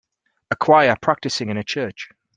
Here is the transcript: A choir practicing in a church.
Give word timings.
A 0.49 0.55
choir 0.55 0.95
practicing 0.99 1.49
in 1.49 1.57
a 1.57 1.63
church. 1.63 2.09